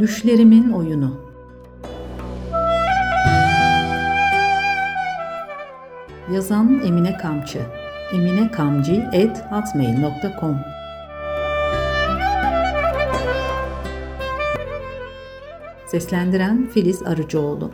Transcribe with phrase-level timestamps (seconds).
[0.00, 1.20] Düşlerimin oyunu.
[6.32, 7.60] Yazan Emine Kamçı.
[8.14, 10.56] eminekamci@hotmail.com.
[15.86, 17.70] Seslendiren Filiz Arıcıoğlu.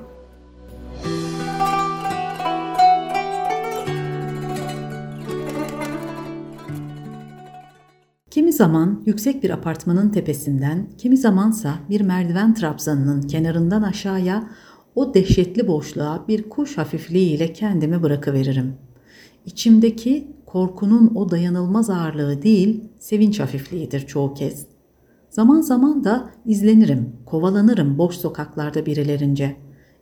[8.36, 14.50] Kimi zaman yüksek bir apartmanın tepesinden, kimi zamansa bir merdiven trabzanının kenarından aşağıya
[14.94, 18.74] o dehşetli boşluğa bir kuş hafifliğiyle kendimi bırakıveririm.
[19.46, 24.66] İçimdeki korkunun o dayanılmaz ağırlığı değil, sevinç hafifliğidir çoğu kez.
[25.30, 29.56] Zaman zaman da izlenirim, kovalanırım boş sokaklarda birilerince.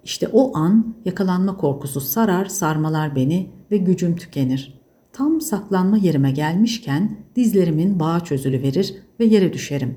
[0.04, 4.83] İşte o an yakalanma korkusu sarar, sarmalar beni ve gücüm tükenir.
[5.16, 9.96] Tam saklanma yerime gelmişken dizlerimin bağı çözülü verir ve yere düşerim.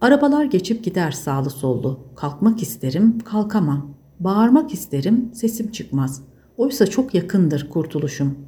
[0.00, 2.00] Arabalar geçip gider sağlı sollu.
[2.16, 3.94] Kalkmak isterim, kalkamam.
[4.20, 6.22] Bağırmak isterim, sesim çıkmaz.
[6.56, 8.38] Oysa çok yakındır kurtuluşum.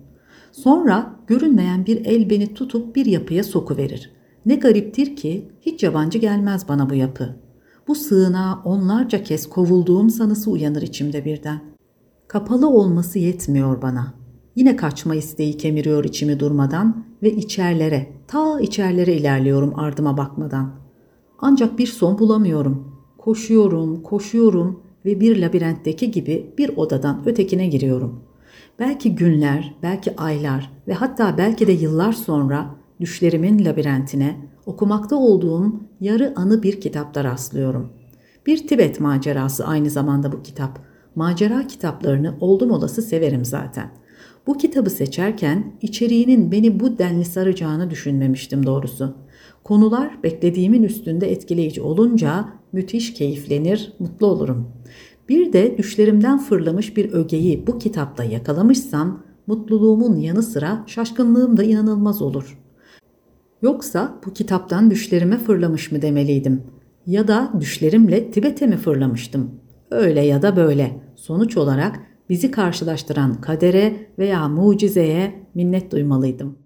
[0.53, 4.13] Sonra görünmeyen bir el beni tutup bir yapıya sokuverir.
[4.47, 7.37] Ne gariptir ki hiç yabancı gelmez bana bu yapı.
[7.89, 11.61] Bu sığınağa onlarca kez kovulduğum sanısı uyanır içimde birden.
[12.29, 14.26] Kapalı olması yetmiyor bana.
[14.57, 20.71] Yine kaçma isteği kemiriyor içimi durmadan ve içerlere, ta içerlere ilerliyorum ardıma bakmadan.
[21.39, 22.97] Ancak bir son bulamıyorum.
[23.19, 28.21] Koşuyorum, koşuyorum ve bir labirentteki gibi bir odadan ötekine giriyorum.
[28.79, 36.33] Belki günler, belki aylar ve hatta belki de yıllar sonra düşlerimin labirentine okumakta olduğum yarı
[36.37, 37.89] anı bir kitapta rastlıyorum.
[38.47, 40.79] Bir Tibet macerası aynı zamanda bu kitap.
[41.15, 43.91] Macera kitaplarını oldum olası severim zaten.
[44.47, 49.15] Bu kitabı seçerken içeriğinin beni bu denli saracağını düşünmemiştim doğrusu.
[49.65, 54.69] Konular beklediğimin üstünde etkileyici olunca müthiş keyiflenir, mutlu olurum.
[55.29, 62.23] Bir de düşlerimden fırlamış bir ögeyi bu kitapta yakalamışsam mutluluğumun yanı sıra şaşkınlığım da inanılmaz
[62.23, 62.59] olur.
[63.63, 66.63] Yoksa bu kitaptan düşlerime fırlamış mı demeliydim?
[67.07, 69.51] Ya da düşlerimle Tibet'e mi fırlamıştım?
[69.91, 71.01] Öyle ya da böyle.
[71.17, 76.66] Sonuç olarak bizi karşılaştıran kadere veya mucizeye minnet duymalıydım.''